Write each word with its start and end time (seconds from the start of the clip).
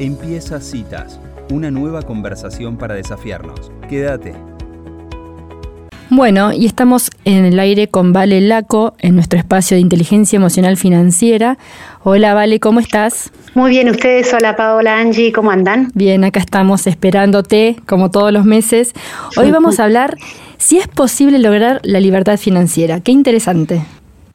Empieza 0.00 0.60
Citas, 0.60 1.18
una 1.50 1.72
nueva 1.72 2.02
conversación 2.02 2.76
para 2.76 2.94
desafiarnos. 2.94 3.72
Quédate. 3.88 4.32
Bueno, 6.08 6.52
y 6.52 6.66
estamos 6.66 7.10
en 7.24 7.44
el 7.44 7.58
aire 7.58 7.88
con 7.88 8.12
Vale 8.12 8.40
Laco 8.40 8.94
en 9.00 9.16
nuestro 9.16 9.40
espacio 9.40 9.74
de 9.76 9.80
inteligencia 9.80 10.36
emocional 10.36 10.76
financiera. 10.76 11.58
Hola 12.04 12.32
Vale, 12.32 12.60
¿cómo 12.60 12.78
estás? 12.78 13.32
Muy 13.54 13.70
bien, 13.70 13.90
ustedes, 13.90 14.32
hola 14.32 14.54
Paola, 14.54 15.00
Angie, 15.00 15.32
¿cómo 15.32 15.50
andan? 15.50 15.90
Bien, 15.94 16.22
acá 16.22 16.38
estamos 16.38 16.86
esperándote, 16.86 17.74
como 17.84 18.12
todos 18.12 18.32
los 18.32 18.44
meses. 18.44 18.92
Hoy 19.36 19.50
vamos 19.50 19.80
a 19.80 19.84
hablar 19.84 20.16
si 20.58 20.78
es 20.78 20.86
posible 20.86 21.40
lograr 21.40 21.80
la 21.82 21.98
libertad 21.98 22.38
financiera. 22.38 23.00
Qué 23.00 23.10
interesante. 23.10 23.82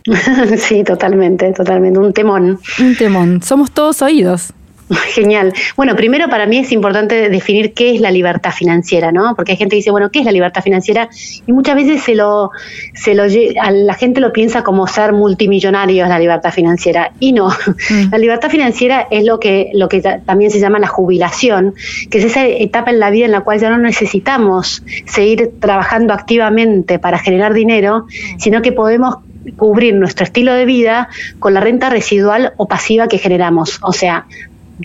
sí, 0.58 0.84
totalmente, 0.84 1.54
totalmente, 1.54 2.00
un 2.00 2.12
temón. 2.12 2.60
Un 2.82 2.98
temón, 2.98 3.42
somos 3.42 3.72
todos 3.72 4.02
oídos. 4.02 4.54
Genial. 5.14 5.54
Bueno, 5.76 5.96
primero 5.96 6.30
para 6.30 6.46
mí 6.46 6.58
es 6.58 6.72
importante 6.72 7.30
definir 7.30 7.74
qué 7.74 7.96
es 7.96 8.02
la 8.02 8.12
libertad 8.12 8.52
financiera, 8.52 9.12
¿no? 9.12 9.36
Porque 9.36 9.54
hay 9.54 9.58
gente 9.58 9.76
que 9.76 9.78
dice, 9.78 9.92
bueno, 9.92 10.10
¿qué 10.12 10.20
es 10.20 10.26
la 10.26 10.32
libertad 10.32 10.62
financiera? 10.62 11.10
Y 11.46 11.54
muchas 11.54 11.76
veces 11.76 12.02
se 12.02 12.16
lo, 12.16 12.52
se 12.94 13.16
lo, 13.16 13.24
la 13.26 13.94
gente 13.94 14.20
lo 14.20 14.34
piensa 14.34 14.64
como 14.64 14.88
ser 14.88 15.14
multimillonario 15.14 16.04
es 16.04 16.10
la 16.10 16.20
libertad 16.20 16.52
financiera. 16.52 17.12
Y 17.20 17.32
no. 17.34 17.50
Mm. 17.90 18.12
La 18.12 18.18
libertad 18.18 18.50
financiera 18.50 19.08
es 19.10 19.24
lo 19.24 19.40
que, 19.40 19.72
lo 19.74 19.88
que 19.88 20.02
también 20.02 20.52
se 20.52 20.60
llama 20.60 20.80
la 20.80 20.88
jubilación, 20.88 21.74
que 22.10 22.20
es 22.20 22.26
esa 22.26 22.46
etapa 22.46 22.92
en 22.92 23.00
la 23.00 23.10
vida 23.10 23.26
en 23.26 23.32
la 23.32 23.42
cual 23.42 23.60
ya 23.60 23.70
no 23.70 23.78
necesitamos 23.78 24.84
seguir 25.06 25.52
trabajando 25.60 26.14
activamente 26.14 27.00
para 27.00 27.20
generar 27.20 27.54
dinero, 27.54 28.06
mm. 28.06 28.40
sino 28.40 28.62
que 28.62 28.72
podemos 28.72 29.18
cubrir 29.58 29.94
nuestro 29.96 30.24
estilo 30.24 30.54
de 30.54 30.66
vida 30.66 31.10
con 31.40 31.54
la 31.54 31.60
renta 31.60 31.90
residual 31.90 32.54
o 32.58 32.68
pasiva 32.68 33.08
que 33.08 33.18
generamos. 33.18 33.80
O 33.82 33.92
sea, 33.92 34.26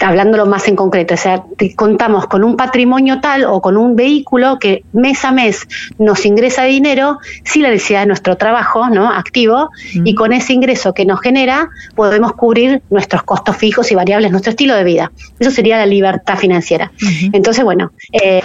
hablándolo 0.00 0.46
más 0.46 0.68
en 0.68 0.76
concreto, 0.76 1.14
o 1.14 1.16
sea, 1.16 1.44
contamos 1.76 2.26
con 2.26 2.44
un 2.44 2.56
patrimonio 2.56 3.20
tal 3.20 3.44
o 3.44 3.60
con 3.60 3.76
un 3.76 3.96
vehículo 3.96 4.58
que 4.58 4.84
mes 4.92 5.24
a 5.24 5.32
mes 5.32 5.66
nos 5.98 6.24
ingresa 6.26 6.64
dinero 6.64 7.18
sin 7.44 7.62
la 7.62 7.70
necesidad 7.70 8.00
de 8.00 8.06
nuestro 8.06 8.36
trabajo 8.36 8.88
¿no? 8.90 9.10
activo 9.10 9.70
y 9.92 10.14
con 10.14 10.32
ese 10.32 10.52
ingreso 10.52 10.92
que 10.92 11.04
nos 11.04 11.20
genera 11.20 11.70
podemos 11.94 12.32
cubrir 12.32 12.82
nuestros 12.90 13.22
costos 13.22 13.56
fijos 13.56 13.90
y 13.90 13.94
variables, 13.94 14.30
nuestro 14.30 14.50
estilo 14.50 14.74
de 14.74 14.84
vida. 14.84 15.12
Eso 15.38 15.50
sería 15.50 15.78
la 15.78 15.86
libertad 15.86 16.36
financiera. 16.36 16.92
Entonces, 17.32 17.64
bueno, 17.64 17.92
eh, 18.12 18.42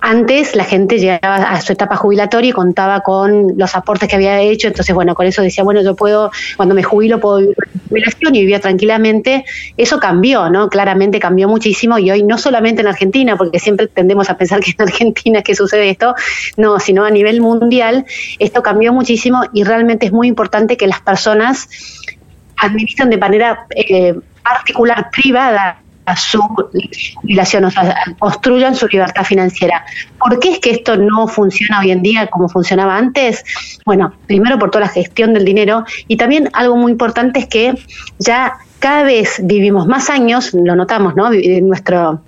antes 0.00 0.54
la 0.54 0.64
gente 0.64 0.98
llegaba 0.98 1.36
a 1.36 1.60
su 1.60 1.72
etapa 1.72 1.96
jubilatoria 1.96 2.50
y 2.50 2.52
contaba 2.52 3.00
con 3.00 3.54
los 3.56 3.74
aportes 3.74 4.08
que 4.08 4.16
había 4.16 4.40
hecho, 4.40 4.68
entonces, 4.68 4.94
bueno, 4.94 5.14
con 5.14 5.26
eso 5.26 5.42
decía, 5.42 5.64
bueno, 5.64 5.82
yo 5.82 5.96
puedo, 5.96 6.30
cuando 6.56 6.74
me 6.74 6.82
jubilo, 6.82 7.20
puedo 7.20 7.38
vivir 7.38 7.56
jubilación 7.88 8.34
y 8.34 8.40
vivía 8.40 8.60
tranquilamente. 8.60 9.44
Eso 9.76 9.98
cambió, 9.98 10.50
¿no? 10.50 10.68
claramente 10.68 11.18
cambió 11.18 11.48
muchísimo 11.48 11.98
y 11.98 12.10
hoy 12.10 12.22
no 12.22 12.38
solamente 12.38 12.82
en 12.82 12.88
Argentina, 12.88 13.36
porque 13.36 13.58
siempre 13.58 13.86
tendemos 13.86 14.30
a 14.30 14.36
pensar 14.36 14.60
que 14.60 14.72
en 14.72 14.82
Argentina 14.82 15.38
es 15.38 15.44
que 15.44 15.54
sucede 15.54 15.90
esto, 15.90 16.14
no, 16.56 16.78
sino 16.78 17.04
a 17.04 17.10
nivel 17.10 17.40
mundial, 17.40 18.04
esto 18.38 18.62
cambió 18.62 18.92
muchísimo 18.92 19.42
y 19.52 19.64
realmente 19.64 20.06
es 20.06 20.12
muy 20.12 20.28
importante 20.28 20.76
que 20.76 20.86
las 20.86 21.00
personas 21.00 21.68
administren 22.56 23.10
de 23.10 23.16
manera 23.16 23.66
eh, 23.74 24.14
particular, 24.42 25.10
privada, 25.10 25.82
su 26.16 26.40
jubilación, 26.40 27.64
o 27.64 27.70
sea, 27.70 27.96
construyan 28.18 28.74
su 28.74 28.86
libertad 28.88 29.24
financiera. 29.24 29.84
¿Por 30.18 30.38
qué 30.38 30.52
es 30.52 30.58
que 30.58 30.70
esto 30.70 30.96
no 30.96 31.28
funciona 31.28 31.80
hoy 31.80 31.90
en 31.90 32.02
día 32.02 32.26
como 32.28 32.48
funcionaba 32.48 32.96
antes? 32.96 33.44
Bueno, 33.84 34.12
primero 34.26 34.58
por 34.58 34.70
toda 34.70 34.86
la 34.86 34.90
gestión 34.90 35.34
del 35.34 35.44
dinero 35.44 35.84
y 36.06 36.16
también 36.16 36.50
algo 36.52 36.76
muy 36.76 36.92
importante 36.92 37.40
es 37.40 37.46
que 37.46 37.74
ya 38.18 38.54
cada 38.78 39.02
vez 39.02 39.40
vivimos 39.42 39.86
más 39.86 40.08
años, 40.08 40.54
lo 40.54 40.76
notamos, 40.76 41.16
¿no? 41.16 41.30
Nuestro, 41.30 42.22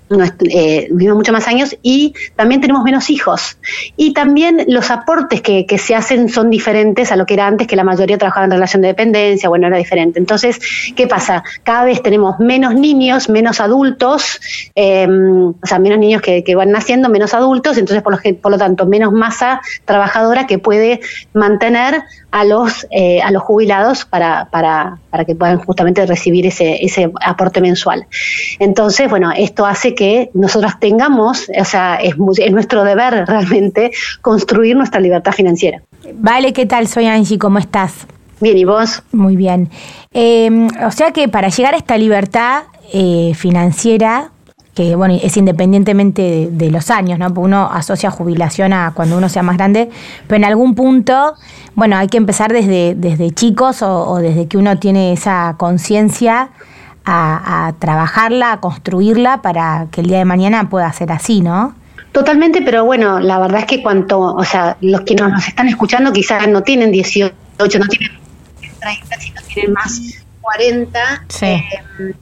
eh, 0.49 0.87
vivimos 0.91 1.17
mucho 1.17 1.31
más 1.31 1.47
años 1.47 1.77
y 1.81 2.13
también 2.35 2.59
tenemos 2.59 2.83
menos 2.83 3.09
hijos. 3.09 3.57
Y 3.95 4.13
también 4.13 4.65
los 4.67 4.91
aportes 4.91 5.41
que, 5.41 5.65
se 5.77 5.95
hacen 5.95 6.29
son 6.29 6.49
diferentes 6.49 7.11
a 7.11 7.15
lo 7.15 7.25
que 7.25 7.35
era 7.35 7.47
antes, 7.47 7.67
que 7.67 7.75
la 7.75 7.83
mayoría 7.83 8.17
trabajaba 8.17 8.45
en 8.45 8.51
relación 8.51 8.81
de 8.81 8.89
dependencia, 8.89 9.47
bueno, 9.47 9.67
era 9.67 9.77
diferente. 9.77 10.19
Entonces, 10.19 10.59
¿qué 10.95 11.07
pasa? 11.07 11.43
Cada 11.63 11.85
vez 11.85 12.03
tenemos 12.03 12.39
menos 12.39 12.75
niños, 12.75 13.29
menos 13.29 13.61
adultos, 13.61 14.39
em, 14.75 15.49
o 15.49 15.65
sea, 15.65 15.79
menos 15.79 15.99
niños 15.99 16.21
que, 16.21 16.43
van 16.55 16.71
naciendo, 16.71 17.07
menos 17.07 17.33
adultos, 17.33 17.77
entonces, 17.77 18.03
por 18.03 18.51
lo, 18.51 18.57
tanto, 18.57 18.85
menos 18.85 19.13
masa 19.13 19.61
trabajadora 19.85 20.45
que 20.47 20.59
puede 20.59 20.99
mantener 21.33 22.03
a 22.31 22.43
los, 22.43 22.85
eh, 22.91 23.21
jubilados 23.39 24.05
para 24.05 24.99
que 25.25 25.35
puedan 25.35 25.57
justamente 25.59 26.05
recibir 26.05 26.40
ese, 26.45 26.83
ese 26.83 27.11
aporte 27.21 27.61
mensual. 27.61 28.05
Entonces, 28.59 29.09
bueno, 29.09 29.31
esto 29.35 29.65
hace 29.65 29.95
que 29.95 30.29
nosotros 30.33 30.73
tengamos, 30.79 31.49
o 31.57 31.65
sea, 31.65 31.95
es, 31.95 32.15
es 32.37 32.51
nuestro 32.51 32.83
deber 32.83 33.25
realmente 33.27 33.91
construir 34.21 34.75
nuestra 34.75 34.99
libertad 34.99 35.31
financiera. 35.31 35.81
Vale, 36.13 36.53
¿qué 36.53 36.65
tal? 36.65 36.87
Soy 36.87 37.05
Angie, 37.05 37.37
¿cómo 37.37 37.59
estás? 37.59 38.07
Bien, 38.39 38.57
¿y 38.57 38.65
vos? 38.65 39.03
Muy 39.11 39.35
bien. 39.35 39.69
Em, 40.13 40.67
o 40.85 40.91
sea 40.91 41.11
que 41.11 41.27
para 41.27 41.49
llegar 41.49 41.75
a 41.75 41.77
esta 41.77 41.97
libertad 41.97 42.63
eh, 42.91 43.33
financiera, 43.35 44.31
que 44.73 44.95
bueno, 44.95 45.17
es 45.21 45.35
independientemente 45.35 46.49
de, 46.51 46.71
los 46.71 46.89
años, 46.89 47.19
¿no? 47.19 47.27
Porque 47.27 47.41
uno 47.41 47.69
asocia 47.71 48.09
jubilación 48.09 48.71
a 48.71 48.93
cuando 48.93 49.17
uno 49.17 49.27
sea 49.27 49.43
más 49.43 49.57
grande, 49.57 49.89
pero 50.27 50.37
en 50.37 50.45
algún 50.45 50.75
punto, 50.75 51.33
bueno, 51.75 51.97
hay 51.97 52.07
que 52.07 52.17
empezar 52.17 52.53
desde, 52.53 52.95
desde 52.95 53.31
chicos 53.31 53.81
o, 53.81 54.17
desde 54.17 54.47
que 54.47 54.57
uno 54.57 54.77
tiene 54.79 55.11
esa 55.11 55.55
conciencia 55.57 56.49
a, 57.03 57.73
trabajarla, 57.79 58.53
a 58.53 58.59
construirla 58.61 59.41
para 59.41 59.87
que 59.91 60.01
el 60.01 60.07
día 60.07 60.19
de 60.19 60.25
mañana 60.25 60.69
pueda 60.69 60.91
ser 60.93 61.11
así, 61.11 61.41
¿no? 61.41 61.75
Totalmente, 62.13 62.61
pero 62.61 62.85
bueno, 62.85 63.19
la 63.19 63.39
verdad 63.39 63.61
es 63.61 63.65
que 63.65 63.81
cuanto, 63.81 64.19
o 64.19 64.43
sea, 64.43 64.77
los 64.81 65.01
que 65.01 65.15
nos, 65.15 65.47
están 65.47 65.67
escuchando 65.67 66.13
quizás 66.13 66.47
no 66.47 66.61
tienen 66.61 66.91
18, 66.91 67.33
no 67.57 67.67
tienen 67.67 67.87
30, 68.79 69.19
sino 69.19 69.41
tienen 69.53 69.73
más 69.73 70.01
40. 70.41 71.25
Sí. 71.29 71.45
Eh, 71.45 72.13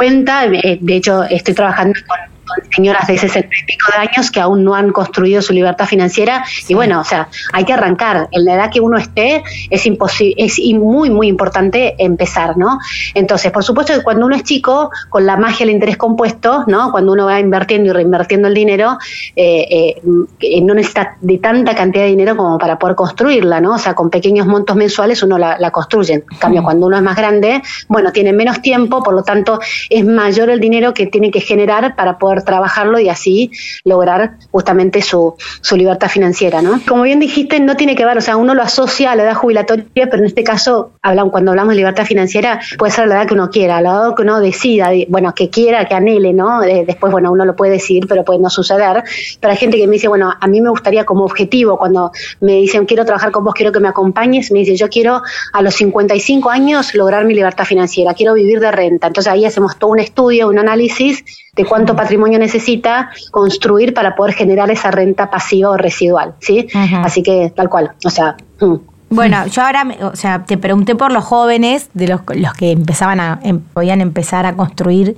cuenta, 0.00 0.46
eh, 0.46 0.78
de 0.80 0.96
hecho 0.96 1.24
estoy 1.24 1.52
trabajando 1.52 2.00
con 2.06 2.29
señoras 2.74 3.06
de 3.06 3.18
60 3.18 3.48
y 3.62 3.64
pico 3.64 3.86
de 3.92 3.98
años 3.98 4.30
que 4.30 4.40
aún 4.40 4.64
no 4.64 4.74
han 4.74 4.92
construido 4.92 5.42
su 5.42 5.52
libertad 5.52 5.86
financiera. 5.86 6.44
Y 6.68 6.74
bueno, 6.74 7.00
o 7.00 7.04
sea, 7.04 7.28
hay 7.52 7.64
que 7.64 7.72
arrancar. 7.72 8.28
En 8.32 8.44
la 8.44 8.54
edad 8.54 8.70
que 8.70 8.80
uno 8.80 8.98
esté, 8.98 9.42
es 9.70 9.86
imposible, 9.86 10.34
es 10.38 10.58
muy, 10.74 11.10
muy 11.10 11.28
importante 11.28 11.94
empezar, 11.98 12.56
¿no? 12.56 12.78
Entonces, 13.14 13.50
por 13.52 13.64
supuesto 13.64 13.94
que 13.94 14.02
cuando 14.02 14.26
uno 14.26 14.36
es 14.36 14.42
chico, 14.42 14.90
con 15.08 15.26
la 15.26 15.36
magia 15.36 15.66
del 15.66 15.74
interés 15.74 15.96
compuesto, 15.96 16.64
¿no? 16.66 16.90
Cuando 16.90 17.12
uno 17.12 17.26
va 17.26 17.40
invirtiendo 17.40 17.90
y 17.90 17.92
reinvirtiendo 17.92 18.48
el 18.48 18.54
dinero, 18.54 18.98
eh, 19.36 20.00
eh, 20.40 20.60
no 20.62 20.74
necesita 20.74 21.16
de 21.20 21.38
tanta 21.38 21.74
cantidad 21.74 22.04
de 22.04 22.10
dinero 22.10 22.36
como 22.36 22.58
para 22.58 22.78
poder 22.78 22.96
construirla, 22.96 23.60
¿no? 23.60 23.74
O 23.74 23.78
sea, 23.78 23.94
con 23.94 24.10
pequeños 24.10 24.46
montos 24.46 24.76
mensuales 24.76 25.22
uno 25.22 25.38
la, 25.38 25.70
construye. 25.70 26.14
En 26.14 26.38
cambio, 26.38 26.62
cuando 26.62 26.86
uno 26.86 26.96
es 26.96 27.02
más 27.02 27.16
grande, 27.16 27.62
bueno, 27.88 28.12
tiene 28.12 28.32
menos 28.32 28.60
tiempo, 28.60 29.02
por 29.02 29.14
lo 29.14 29.22
tanto, 29.22 29.60
es 29.88 30.04
mayor 30.04 30.50
el 30.50 30.60
dinero 30.60 30.92
que 30.92 31.06
tiene 31.06 31.30
que 31.30 31.40
generar 31.40 31.94
para 31.94 32.18
poder 32.18 32.39
trabajarlo 32.44 32.98
y 32.98 33.08
así 33.08 33.50
lograr 33.84 34.36
justamente 34.50 35.02
su, 35.02 35.34
su 35.60 35.76
libertad 35.76 36.08
financiera, 36.08 36.62
¿no? 36.62 36.80
Como 36.86 37.02
bien 37.02 37.20
dijiste, 37.20 37.60
no 37.60 37.76
tiene 37.76 37.96
que 37.96 38.04
ver, 38.04 38.18
o 38.18 38.20
sea, 38.20 38.36
uno 38.36 38.54
lo 38.54 38.62
asocia 38.62 39.12
a 39.12 39.16
la 39.16 39.24
edad 39.24 39.34
jubilatoria, 39.34 39.86
pero 39.94 40.18
en 40.18 40.26
este 40.26 40.44
caso, 40.44 40.92
cuando 41.30 41.50
hablamos 41.50 41.70
de 41.70 41.76
libertad 41.76 42.04
financiera, 42.04 42.60
puede 42.78 42.92
ser 42.92 43.08
la 43.08 43.16
edad 43.16 43.26
que 43.26 43.34
uno 43.34 43.50
quiera, 43.50 43.80
la 43.80 43.90
edad 43.90 44.14
que 44.14 44.22
uno 44.22 44.40
decida, 44.40 44.90
bueno, 45.08 45.34
que 45.34 45.50
quiera, 45.50 45.86
que 45.86 45.94
anhele, 45.94 46.32
¿no? 46.32 46.60
Después, 46.60 47.12
bueno, 47.12 47.32
uno 47.32 47.44
lo 47.44 47.56
puede 47.56 47.72
decidir, 47.72 48.06
pero 48.06 48.24
puede 48.24 48.40
no 48.40 48.50
suceder. 48.50 49.02
Pero 49.40 49.50
hay 49.50 49.56
gente 49.56 49.76
que 49.76 49.86
me 49.86 49.94
dice, 49.94 50.08
bueno, 50.08 50.32
a 50.38 50.46
mí 50.46 50.60
me 50.60 50.70
gustaría 50.70 51.04
como 51.04 51.24
objetivo, 51.24 51.78
cuando 51.78 52.12
me 52.40 52.52
dicen, 52.52 52.86
quiero 52.86 53.04
trabajar 53.04 53.30
con 53.30 53.44
vos, 53.44 53.54
quiero 53.54 53.72
que 53.72 53.80
me 53.80 53.88
acompañes, 53.88 54.50
me 54.50 54.60
dice, 54.60 54.76
yo 54.76 54.88
quiero 54.88 55.22
a 55.52 55.62
los 55.62 55.74
55 55.74 56.50
años 56.50 56.94
lograr 56.94 57.24
mi 57.24 57.34
libertad 57.34 57.64
financiera, 57.64 58.14
quiero 58.14 58.34
vivir 58.34 58.60
de 58.60 58.70
renta. 58.70 59.06
Entonces 59.06 59.32
ahí 59.32 59.44
hacemos 59.44 59.78
todo 59.78 59.90
un 59.90 60.00
estudio, 60.00 60.48
un 60.48 60.58
análisis 60.58 61.24
de 61.54 61.64
cuánto 61.64 61.96
patrimonio 61.96 62.38
necesita 62.38 63.10
construir 63.30 63.94
para 63.94 64.14
poder 64.14 64.34
generar 64.34 64.70
esa 64.70 64.90
renta 64.90 65.30
pasiva 65.30 65.70
o 65.70 65.76
residual, 65.76 66.34
¿sí? 66.40 66.68
Así 67.02 67.22
que 67.22 67.52
tal 67.54 67.68
cual, 67.68 67.92
o 68.04 68.10
sea... 68.10 68.36
Mm. 68.60 68.76
Bueno, 69.12 69.44
yo 69.48 69.62
ahora, 69.62 69.88
o 70.02 70.14
sea, 70.14 70.44
te 70.44 70.56
pregunté 70.56 70.94
por 70.94 71.10
los 71.10 71.24
jóvenes, 71.24 71.90
de 71.94 72.06
los, 72.06 72.20
los 72.32 72.52
que 72.54 72.70
empezaban 72.70 73.18
a, 73.18 73.40
em, 73.42 73.58
podían 73.58 74.00
empezar 74.00 74.46
a 74.46 74.54
construir 74.54 75.16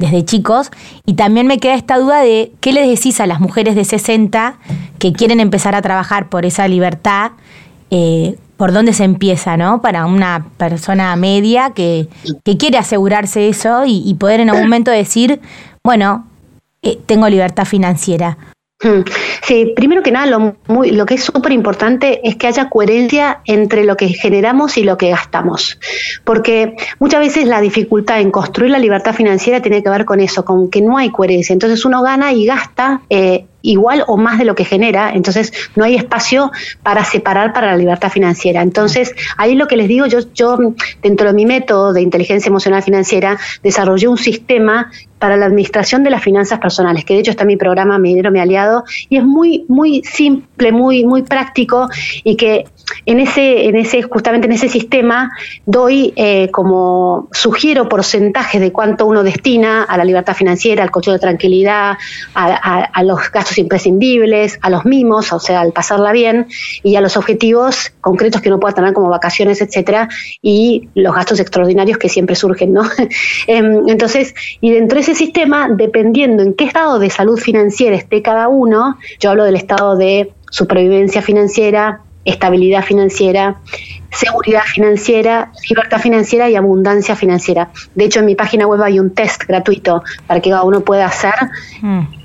desde 0.00 0.24
chicos, 0.24 0.72
y 1.06 1.14
también 1.14 1.46
me 1.46 1.58
queda 1.58 1.74
esta 1.74 1.98
duda 1.98 2.20
de 2.20 2.50
qué 2.60 2.72
les 2.72 2.88
decís 2.88 3.20
a 3.20 3.26
las 3.26 3.38
mujeres 3.38 3.76
de 3.76 3.84
60 3.84 4.56
que 4.98 5.12
quieren 5.12 5.38
empezar 5.38 5.76
a 5.76 5.82
trabajar 5.82 6.28
por 6.28 6.46
esa 6.46 6.66
libertad, 6.66 7.30
eh, 7.90 8.36
por 8.58 8.72
dónde 8.72 8.92
se 8.92 9.04
empieza, 9.04 9.56
¿no? 9.56 9.80
Para 9.80 10.04
una 10.04 10.46
persona 10.58 11.14
media 11.16 11.70
que, 11.70 12.08
que 12.44 12.58
quiere 12.58 12.76
asegurarse 12.76 13.48
eso 13.48 13.86
y, 13.86 14.02
y, 14.04 14.14
poder 14.14 14.40
en 14.40 14.50
algún 14.50 14.64
momento 14.64 14.90
decir, 14.90 15.40
bueno, 15.82 16.26
eh, 16.82 16.98
tengo 17.06 17.28
libertad 17.28 17.64
financiera. 17.64 18.36
Hmm. 18.80 19.02
Sí, 19.42 19.72
primero 19.74 20.02
que 20.02 20.12
nada, 20.12 20.26
lo, 20.26 20.56
muy, 20.68 20.90
lo 20.92 21.04
que 21.04 21.14
es 21.14 21.24
súper 21.24 21.50
importante 21.50 22.20
es 22.22 22.36
que 22.36 22.46
haya 22.46 22.68
coherencia 22.68 23.40
entre 23.44 23.84
lo 23.84 23.96
que 23.96 24.08
generamos 24.08 24.76
y 24.76 24.84
lo 24.84 24.96
que 24.96 25.10
gastamos. 25.10 25.80
Porque 26.24 26.76
muchas 27.00 27.20
veces 27.20 27.46
la 27.46 27.60
dificultad 27.60 28.20
en 28.20 28.30
construir 28.30 28.70
la 28.70 28.78
libertad 28.78 29.14
financiera 29.14 29.60
tiene 29.60 29.82
que 29.82 29.90
ver 29.90 30.04
con 30.04 30.20
eso, 30.20 30.44
con 30.44 30.70
que 30.70 30.80
no 30.80 30.96
hay 30.96 31.10
coherencia. 31.10 31.52
Entonces 31.52 31.84
uno 31.84 32.02
gana 32.02 32.32
y 32.32 32.46
gasta 32.46 33.02
eh, 33.10 33.46
igual 33.68 34.02
o 34.06 34.16
más 34.16 34.38
de 34.38 34.44
lo 34.44 34.54
que 34.54 34.64
genera, 34.64 35.12
entonces 35.12 35.52
no 35.76 35.84
hay 35.84 35.94
espacio 35.94 36.50
para 36.82 37.04
separar 37.04 37.52
para 37.52 37.68
la 37.68 37.76
libertad 37.76 38.10
financiera. 38.10 38.62
Entonces, 38.62 39.14
ahí 39.36 39.54
lo 39.54 39.68
que 39.68 39.76
les 39.76 39.88
digo, 39.88 40.06
yo, 40.06 40.20
yo 40.34 40.58
dentro 41.02 41.28
de 41.28 41.34
mi 41.34 41.44
método 41.44 41.92
de 41.92 42.00
inteligencia 42.00 42.48
emocional 42.48 42.82
financiera, 42.82 43.38
desarrollé 43.62 44.08
un 44.08 44.16
sistema 44.18 44.90
para 45.18 45.36
la 45.36 45.46
administración 45.46 46.02
de 46.04 46.10
las 46.10 46.22
finanzas 46.22 46.58
personales, 46.58 47.04
que 47.04 47.14
de 47.14 47.20
hecho 47.20 47.30
está 47.30 47.44
mi 47.44 47.56
programa 47.56 47.98
Mi 47.98 48.10
Dinero, 48.10 48.30
Mi 48.30 48.40
Aliado, 48.40 48.84
y 49.08 49.16
es 49.16 49.24
muy, 49.24 49.64
muy 49.68 50.02
simple, 50.04 50.72
muy, 50.72 51.04
muy 51.04 51.22
práctico, 51.22 51.88
y 52.24 52.36
que 52.36 52.64
en 53.06 53.20
ese, 53.20 53.66
en 53.66 53.76
ese, 53.76 54.02
justamente 54.02 54.46
en 54.46 54.52
ese 54.52 54.68
sistema, 54.68 55.30
doy 55.66 56.12
eh, 56.16 56.50
como 56.50 57.28
sugiero 57.32 57.88
porcentajes 57.88 58.60
de 58.60 58.72
cuánto 58.72 59.06
uno 59.06 59.22
destina 59.22 59.82
a 59.84 59.96
la 59.96 60.04
libertad 60.04 60.34
financiera, 60.34 60.82
al 60.82 60.90
coche 60.90 61.10
de 61.10 61.18
tranquilidad, 61.18 61.96
a, 62.34 63.02
los 63.02 63.30
gastos 63.30 63.58
imprescindibles, 63.58 64.58
a 64.60 64.70
los 64.70 64.84
mimos, 64.84 65.32
o 65.32 65.40
sea, 65.40 65.60
al 65.60 65.72
pasarla 65.72 66.12
bien, 66.12 66.46
y 66.82 66.96
a 66.96 67.00
los 67.00 67.16
objetivos 67.16 67.92
concretos 68.00 68.40
que 68.40 68.48
uno 68.48 68.60
pueda 68.60 68.74
tener 68.74 68.92
como 68.92 69.08
vacaciones, 69.08 69.60
etcétera, 69.60 70.08
y 70.42 70.88
los 70.94 71.14
gastos 71.14 71.40
extraordinarios 71.40 71.98
que 71.98 72.08
siempre 72.08 72.34
surgen, 72.34 72.72
¿no? 72.72 72.82
Em, 73.46 73.88
entonces, 73.88 74.34
y 74.60 74.70
dentro 74.70 74.98
de 74.98 75.04
ese 75.08 75.24
sistema, 75.24 75.68
dependiendo 75.70 76.42
en 76.42 76.52
qué 76.52 76.64
estado 76.64 76.98
de 76.98 77.08
salud 77.08 77.38
financiera 77.38 77.96
esté 77.96 78.20
cada 78.20 78.48
uno, 78.48 78.98
yo 79.18 79.30
hablo 79.30 79.44
del 79.44 79.56
estado 79.56 79.96
de 79.96 80.32
supervivencia 80.50 81.22
financiera, 81.22 82.02
estabilidad 82.26 82.84
financiera, 82.84 83.56
seguridad 84.10 84.64
financiera, 84.64 85.50
libertad 85.66 85.98
financiera 85.98 86.50
y 86.50 86.56
abundancia 86.56 87.16
financiera. 87.16 87.70
De 87.94 88.04
hecho, 88.04 88.20
en 88.20 88.26
mi 88.26 88.34
página 88.34 88.66
web 88.66 88.82
hay 88.82 89.00
un 89.00 89.14
test 89.14 89.44
gratuito 89.44 90.02
para 90.26 90.40
que 90.40 90.50
cada 90.50 90.64
uno 90.64 90.80
pueda 90.80 91.06
hacer 91.06 91.34
mm. 91.80 92.17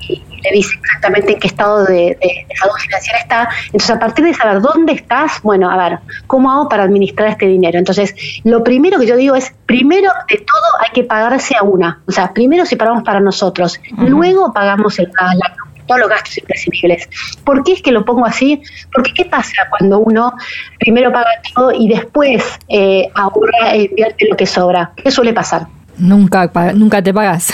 Le 0.44 0.52
dice 0.52 0.76
exactamente 0.80 1.32
en 1.32 1.40
qué 1.40 1.46
estado 1.46 1.84
de, 1.84 2.18
salud 2.58 2.74
financiera 2.78 3.18
está. 3.18 3.48
Entonces, 3.66 3.90
a 3.90 3.98
partir 3.98 4.24
de 4.24 4.34
saber 4.34 4.60
dónde 4.60 4.92
estás, 4.92 5.40
bueno, 5.42 5.70
a 5.70 5.76
ver, 5.76 5.98
¿cómo 6.26 6.50
hago 6.50 6.68
para 6.68 6.84
administrar 6.84 7.28
este 7.28 7.46
dinero? 7.46 7.78
Entonces, 7.78 8.14
lo 8.44 8.62
primero 8.62 8.98
que 8.98 9.06
yo 9.06 9.16
digo 9.16 9.34
es, 9.34 9.52
primero 9.66 10.10
de 10.28 10.36
todo 10.38 10.80
hay 10.80 10.90
que 10.92 11.04
pagarse 11.04 11.56
a 11.56 11.62
una. 11.62 12.02
O 12.06 12.12
sea, 12.12 12.32
primero 12.32 12.66
separamos 12.66 13.02
para 13.02 13.20
nosotros, 13.20 13.80
luego 13.96 14.52
pagamos 14.52 14.98
el, 14.98 15.10
la 15.16 15.54
todos 15.86 16.00
los 16.00 16.08
gastos 16.08 16.38
imprescindibles. 16.38 17.08
¿Por 17.44 17.62
qué 17.62 17.72
es 17.72 17.82
que 17.82 17.92
lo 17.92 18.04
pongo 18.04 18.24
así? 18.24 18.62
Porque 18.92 19.12
¿qué 19.12 19.24
pasa 19.26 19.52
cuando 19.70 19.98
uno 19.98 20.34
primero 20.78 21.12
paga 21.12 21.28
todo 21.54 21.72
y 21.72 21.88
después 21.88 22.42
eh, 22.68 23.08
ahorra 23.14 23.74
e 23.74 23.82
invierte 23.82 24.26
lo 24.28 24.36
que 24.36 24.46
sobra? 24.46 24.92
¿Qué 24.96 25.10
suele 25.10 25.32
pasar? 25.32 25.66
Nunca, 25.96 26.50
nunca 26.74 27.02
te 27.02 27.12
pagas. 27.12 27.52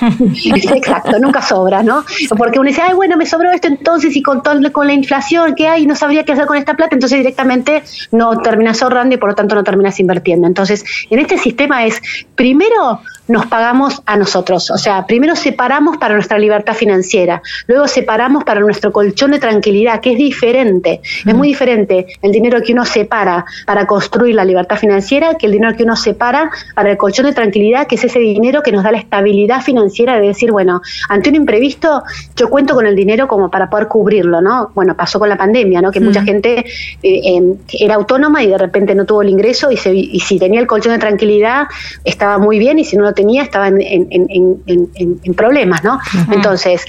Exacto, 0.74 1.18
nunca 1.18 1.42
sobra, 1.42 1.82
¿no? 1.82 2.04
Porque 2.36 2.58
uno 2.58 2.68
dice, 2.68 2.82
ay, 2.82 2.94
bueno, 2.94 3.16
me 3.16 3.26
sobró 3.26 3.50
esto 3.50 3.68
entonces 3.68 4.14
y 4.16 4.22
con, 4.22 4.42
todo, 4.42 4.60
con 4.72 4.86
la 4.86 4.92
inflación 4.92 5.54
que 5.54 5.68
hay, 5.68 5.86
no 5.86 5.94
sabría 5.94 6.24
qué 6.24 6.32
hacer 6.32 6.46
con 6.46 6.56
esta 6.56 6.74
plata, 6.74 6.94
entonces 6.94 7.18
directamente 7.18 7.82
no 8.10 8.38
terminas 8.40 8.82
ahorrando 8.82 9.14
y 9.14 9.18
por 9.18 9.30
lo 9.30 9.34
tanto 9.34 9.54
no 9.54 9.64
terminas 9.64 9.98
invirtiendo. 10.00 10.46
Entonces, 10.46 10.84
en 11.10 11.18
este 11.18 11.38
sistema 11.38 11.84
es, 11.84 12.00
primero 12.34 13.00
nos 13.28 13.46
pagamos 13.46 14.02
a 14.06 14.16
nosotros. 14.16 14.70
O 14.70 14.78
sea, 14.78 15.06
primero 15.06 15.36
separamos 15.36 15.96
para 15.96 16.14
nuestra 16.14 16.38
libertad 16.38 16.74
financiera, 16.74 17.42
luego 17.66 17.86
separamos 17.88 18.44
para 18.44 18.60
nuestro 18.60 18.92
colchón 18.92 19.32
de 19.32 19.38
tranquilidad, 19.38 20.00
que 20.00 20.12
es 20.12 20.18
diferente. 20.18 21.00
Es 21.26 21.34
muy 21.34 21.48
diferente 21.48 22.06
el 22.22 22.32
dinero 22.32 22.60
que 22.62 22.72
uno 22.72 22.84
separa 22.84 23.44
para 23.66 23.86
construir 23.86 24.34
la 24.34 24.44
libertad 24.44 24.76
financiera 24.76 25.36
que 25.38 25.46
el 25.46 25.52
dinero 25.52 25.76
que 25.76 25.84
uno 25.84 25.96
separa 25.96 26.50
para 26.74 26.90
el 26.90 26.96
colchón 26.96 27.26
de 27.26 27.32
tranquilidad, 27.32 27.86
que 27.86 27.96
es 27.96 28.04
ese 28.04 28.18
dinero 28.18 28.62
que 28.62 28.72
nos 28.72 28.84
da 28.84 28.92
la 28.92 28.98
estabilidad 28.98 29.62
financiera 29.62 30.18
de 30.18 30.28
decir, 30.28 30.50
bueno, 30.50 30.80
ante 31.08 31.30
un 31.30 31.36
imprevisto, 31.36 32.02
yo 32.36 32.50
cuento 32.50 32.74
con 32.74 32.86
el 32.86 32.96
dinero 32.96 33.28
como 33.28 33.50
para 33.50 33.70
poder 33.70 33.88
cubrirlo, 33.88 34.40
¿no? 34.40 34.70
Bueno, 34.74 34.96
pasó 34.96 35.18
con 35.18 35.28
la 35.28 35.36
pandemia, 35.36 35.80
¿no? 35.80 35.90
Que 35.90 36.00
mucha 36.00 36.22
gente 36.22 36.64
eh, 37.02 37.20
em, 37.24 37.56
era 37.72 37.94
autónoma 37.94 38.42
y 38.42 38.48
de 38.48 38.58
repente 38.58 38.94
no 38.94 39.04
tuvo 39.04 39.22
el 39.22 39.28
ingreso 39.28 39.70
y, 39.70 39.76
se, 39.76 39.94
y 39.94 40.20
si 40.20 40.38
tenía 40.38 40.60
el 40.60 40.66
colchón 40.66 40.92
de 40.92 40.98
tranquilidad 40.98 41.68
estaba 42.04 42.38
muy 42.38 42.58
bien 42.58 42.78
y 42.78 42.84
si 42.84 42.96
no 42.96 43.04
lo 43.04 43.12
tenía 43.12 43.21
estaba 43.42 43.68
en, 43.68 43.78
en, 43.80 45.34
problemas, 45.34 45.82
¿no? 45.84 45.98
Entonces, 46.30 46.84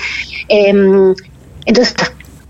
em, 0.48 1.14
entonces 1.66 1.96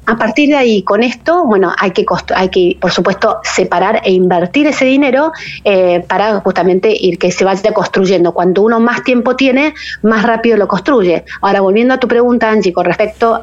a 0.05 0.17
partir 0.17 0.49
de 0.49 0.55
ahí, 0.55 0.83
con 0.83 1.01
esto, 1.01 1.45
bueno, 1.45 1.73
hay 1.77 1.91
que, 1.91 2.05
hay 2.35 2.49
que 2.49 2.77
por 2.79 2.91
supuesto, 2.91 3.37
separar 3.43 4.01
e 4.03 4.11
invertir 4.11 4.67
ese 4.67 4.85
dinero 4.85 5.31
eh, 5.63 6.03
para 6.07 6.41
justamente 6.41 6.93
ir 6.93 7.17
que 7.17 7.31
se 7.31 7.45
vaya 7.45 7.73
construyendo. 7.73 8.33
Cuanto 8.33 8.63
uno 8.63 8.79
más 8.79 9.03
tiempo 9.03 9.35
tiene, 9.35 9.73
más 10.01 10.23
rápido 10.23 10.57
lo 10.57 10.67
construye. 10.67 11.23
Ahora, 11.41 11.61
volviendo 11.61 11.93
a 11.93 11.99
tu 11.99 12.07
pregunta, 12.07 12.49
Angie, 12.49 12.73
con 12.73 12.85
respecto 12.85 13.41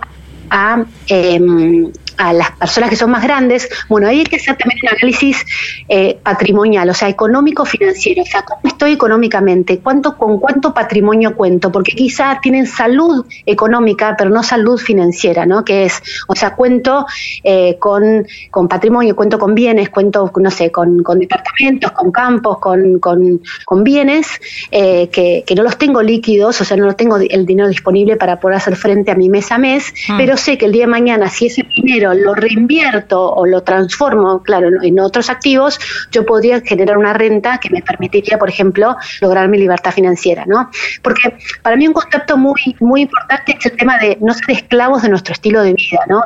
a 0.51 0.85
em, 1.07 1.91
a 2.21 2.35
las 2.35 2.51
personas 2.51 2.91
que 2.91 2.97
son 2.97 3.11
más 3.11 3.23
grandes, 3.23 3.67
bueno, 3.89 4.07
ahí 4.07 4.19
hay 4.19 4.25
que 4.25 4.37
hacer 4.37 4.55
también 4.57 4.79
un 4.83 4.91
análisis 4.91 5.43
eh, 5.89 6.19
patrimonial, 6.23 6.91
o 6.91 6.95
sea, 6.95 7.09
económico 7.09 7.65
financiero, 7.65 8.23
o 8.23 8.27
sea, 8.27 8.43
cómo 8.43 8.61
estoy 8.65 8.93
económicamente, 8.93 9.79
cuánto 9.79 10.19
con 10.19 10.39
cuánto 10.39 10.75
patrimonio 10.75 11.35
cuento, 11.35 11.73
porque 11.73 11.93
quizá 11.93 12.39
tienen 12.43 12.67
salud 12.67 13.25
económica, 13.47 14.17
pero 14.19 14.29
no 14.29 14.43
salud 14.43 14.79
financiera, 14.79 15.47
¿no? 15.47 15.65
Que 15.65 15.85
es, 15.87 16.03
o 16.29 16.37
sea, 16.37 16.55
cuento 16.55 17.07
eh, 17.43 17.79
con, 17.79 18.27
con, 18.51 18.69
patrimonio, 18.69 19.17
cuento 19.17 19.39
con 19.39 19.55
bienes, 19.55 19.89
cuento, 19.89 20.31
no 20.37 20.51
sé, 20.51 20.71
con, 20.71 21.03
con 21.03 21.19
departamentos, 21.19 21.93
con 21.93 22.13
campos, 22.13 22.59
con, 22.59 22.99
con, 22.99 23.41
con 23.65 23.83
bienes 23.83 24.29
eh, 24.71 25.09
que, 25.09 25.43
que, 25.47 25.55
no 25.55 25.63
los 25.63 25.79
tengo 25.79 26.03
líquidos, 26.03 26.61
o 26.61 26.65
sea, 26.65 26.77
no 26.77 26.85
los 26.85 26.97
tengo 26.97 27.17
el 27.17 27.47
dinero 27.47 27.69
disponible 27.69 28.17
para 28.17 28.39
poder 28.41 28.59
hacer 28.59 28.77
frente 28.77 29.11
a 29.11 29.15
mi 29.15 29.31
mes 29.31 29.51
a 29.51 29.57
mes, 29.57 29.95
ah. 30.11 30.17
pero 30.19 30.37
sé 30.37 30.59
que 30.59 30.67
el 30.67 30.73
día 30.73 30.85
de 30.85 30.91
mañana, 30.91 31.31
si 31.31 31.47
ese 31.47 31.63
dinero 31.75 32.10
lo 32.15 32.35
reinvierto 32.35 33.33
o 33.33 33.47
lo 33.47 33.63
transformo, 33.63 34.43
claro, 34.43 34.69
en 34.83 35.01
otros 35.01 35.31
activos, 35.31 35.79
yo 36.11 36.25
podría 36.25 36.61
generar 36.61 36.99
una 36.99 37.13
renta 37.13 37.59
que 37.59 37.71
me 37.71 37.83
permitiría, 37.83 38.39
por 38.39 38.49
ejemplo, 38.49 38.97
lograr 39.21 39.49
mi 39.49 39.59
libertad 39.59 39.93
financiera, 39.93 40.45
¿no? 40.47 40.71
Porque 41.03 41.37
para 41.63 41.77
mí 41.77 41.87
un 41.87 41.95
concepto 41.95 42.37
muy, 42.37 42.77
muy 42.81 43.03
importante 43.03 43.57
es 43.59 43.67
el 43.67 43.77
tema 43.77 43.99
de 43.99 44.19
no 44.21 44.35
ser 44.35 44.51
esclavos 44.51 45.03
de 45.03 45.09
nuestro 45.09 45.33
estilo 45.33 45.63
de 45.63 45.75
vida, 45.75 46.01
¿no? 46.09 46.23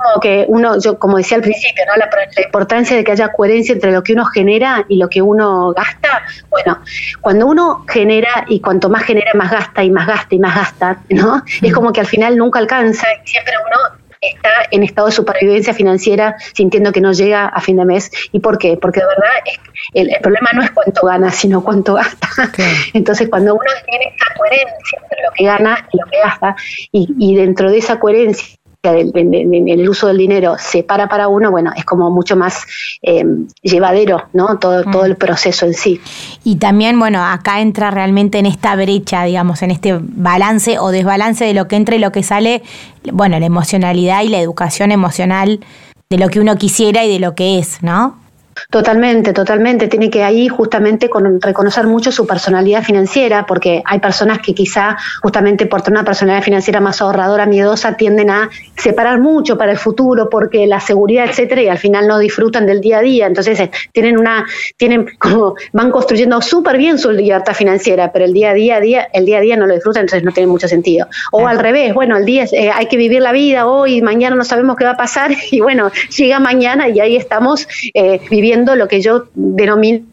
como 0.00 0.20
que 0.20 0.44
uno, 0.48 0.78
yo 0.80 0.98
como 0.98 1.18
decía 1.18 1.36
al 1.36 1.42
principio, 1.42 1.84
¿no? 1.86 1.96
La, 1.96 2.08
la, 2.36 2.42
importancia 2.42 2.96
de 2.96 3.04
que 3.04 3.12
haya 3.12 3.32
coherencia 3.32 3.72
entre 3.72 3.92
lo 3.92 4.02
que 4.02 4.12
uno 4.12 4.24
genera 4.24 4.84
y 4.88 4.96
lo 4.96 5.08
que 5.08 5.20
uno 5.20 5.72
gasta. 5.72 6.22
Bueno, 6.48 6.78
cuando 7.20 7.46
uno 7.46 7.84
genera 7.88 8.44
y 8.48 8.60
cuanto 8.60 8.88
más 8.88 9.02
genera, 9.04 9.32
más 9.34 9.50
gasta 9.50 9.84
y 9.84 9.90
más 9.90 10.06
gasta 10.06 10.34
y 10.34 10.38
más 10.38 10.56
gasta, 10.56 10.98
¿no? 11.10 11.42
Es 11.62 11.72
como 11.72 11.92
que 11.92 12.00
al 12.00 12.06
final 12.06 12.36
nunca 12.36 12.58
alcanza 12.58 13.06
y 13.24 13.28
siempre 13.28 13.54
uno 13.66 13.99
está 14.20 14.50
en 14.70 14.82
estado 14.82 15.06
de 15.06 15.12
supervivencia 15.12 15.72
financiera 15.72 16.36
sintiendo 16.52 16.92
que 16.92 17.00
no 17.00 17.12
llega 17.12 17.46
a 17.46 17.60
fin 17.60 17.78
de 17.78 17.86
mes. 17.86 18.10
¿Y 18.32 18.40
por 18.40 18.58
qué? 18.58 18.76
Porque 18.76 19.00
de 19.00 19.06
verdad 19.06 19.30
el, 19.94 20.10
problema 20.20 20.50
no 20.52 20.62
es 20.62 20.70
cuánto 20.72 21.06
gana, 21.06 21.30
sino 21.30 21.64
cuánto 21.64 21.94
gasta. 21.94 22.28
Entonces, 22.92 23.28
cuando 23.30 23.54
uno 23.54 23.70
tiene 23.86 24.14
esa 24.14 24.34
coherencia 24.36 24.98
entre 25.02 25.22
lo 25.22 25.30
que 25.32 25.44
gana 25.44 25.88
y 25.92 25.98
lo 25.98 26.06
que 26.06 26.18
gasta, 26.18 26.56
y 26.92 27.34
dentro 27.34 27.70
de 27.70 27.78
esa 27.78 27.98
coherencia 27.98 28.59
en, 28.82 29.68
el 29.68 29.88
uso 29.88 30.06
del 30.06 30.18
dinero 30.18 30.56
se 30.58 30.82
para 30.82 31.08
para 31.08 31.28
uno, 31.28 31.50
bueno, 31.50 31.72
es 31.76 31.84
como 31.84 32.10
mucho 32.10 32.36
más 32.36 32.64
eh, 33.02 33.24
llevadero, 33.62 34.24
¿no? 34.32 34.58
Todo, 34.58 34.84
todo 34.84 35.04
el 35.04 35.16
proceso 35.16 35.66
en 35.66 35.74
sí. 35.74 36.00
Y 36.44 36.56
también, 36.56 36.98
bueno, 36.98 37.22
acá 37.24 37.60
entra 37.60 37.90
realmente 37.90 38.38
en 38.38 38.46
esta 38.46 38.74
brecha, 38.76 39.24
digamos, 39.24 39.62
en 39.62 39.70
este 39.70 39.98
balance 40.00 40.78
o 40.78 40.90
desbalance 40.90 41.44
de 41.44 41.54
lo 41.54 41.68
que 41.68 41.76
entra 41.76 41.96
y 41.96 41.98
lo 41.98 42.12
que 42.12 42.22
sale, 42.22 42.62
bueno, 43.12 43.38
la 43.38 43.46
emocionalidad 43.46 44.22
y 44.22 44.28
la 44.28 44.40
educación 44.40 44.92
emocional 44.92 45.60
de 46.08 46.18
lo 46.18 46.28
que 46.28 46.40
uno 46.40 46.56
quisiera 46.56 47.04
y 47.04 47.12
de 47.12 47.20
lo 47.20 47.34
que 47.34 47.58
es, 47.58 47.82
¿no? 47.82 48.16
Totalmente, 48.68 49.32
totalmente. 49.32 49.88
Tiene 49.88 50.10
que 50.10 50.22
ahí 50.22 50.48
justamente 50.48 51.08
con, 51.08 51.40
reconocer 51.40 51.86
mucho 51.86 52.12
su 52.12 52.26
personalidad 52.26 52.82
financiera, 52.82 53.46
porque 53.46 53.82
hay 53.84 54.00
personas 54.00 54.40
que 54.40 54.54
quizá 54.54 54.96
justamente 55.22 55.66
por 55.66 55.82
tener 55.82 55.98
una 55.98 56.04
personalidad 56.04 56.42
financiera 56.42 56.80
más 56.80 57.00
ahorradora, 57.00 57.46
miedosa, 57.46 57.96
tienden 57.96 58.30
a 58.30 58.50
separar 58.76 59.20
mucho 59.20 59.56
para 59.56 59.72
el 59.72 59.78
futuro, 59.78 60.28
porque 60.28 60.66
la 60.66 60.80
seguridad, 60.80 61.26
etcétera, 61.26 61.62
y 61.62 61.68
al 61.68 61.78
final 61.78 62.06
no 62.06 62.18
disfrutan 62.18 62.66
del 62.66 62.80
día 62.80 62.98
a 62.98 63.02
día. 63.02 63.26
Entonces 63.26 63.58
eh, 63.60 63.70
tienen 63.92 64.18
una, 64.18 64.44
tienen 64.76 65.06
como 65.18 65.54
van 65.72 65.90
construyendo 65.90 66.40
súper 66.42 66.76
bien 66.78 66.98
su 66.98 67.10
libertad 67.10 67.54
financiera, 67.54 68.12
pero 68.12 68.24
el 68.24 68.32
día 68.32 68.50
a 68.50 68.54
día, 68.54 68.80
día, 68.80 69.08
el 69.12 69.24
día 69.24 69.38
a 69.38 69.40
día 69.40 69.56
no 69.56 69.66
lo 69.66 69.74
disfrutan, 69.74 70.02
entonces 70.02 70.24
no 70.24 70.32
tiene 70.32 70.46
mucho 70.46 70.68
sentido. 70.68 71.06
O 71.32 71.46
al 71.46 71.58
revés, 71.58 71.94
bueno, 71.94 72.16
el 72.16 72.24
día 72.24 72.44
eh, 72.52 72.70
hay 72.72 72.86
que 72.86 72.96
vivir 72.96 73.22
la 73.22 73.32
vida 73.32 73.66
hoy, 73.66 74.02
mañana 74.02 74.36
no 74.36 74.44
sabemos 74.44 74.76
qué 74.76 74.84
va 74.84 74.92
a 74.92 74.96
pasar, 74.96 75.32
y 75.50 75.60
bueno, 75.60 75.90
llega 76.16 76.40
mañana 76.40 76.88
y 76.88 77.00
ahí 77.00 77.16
estamos 77.16 77.66
eh, 77.94 78.20
viviendo 78.30 78.49
lo 78.76 78.88
que 78.88 79.00
yo 79.00 79.28
denomino 79.34 80.04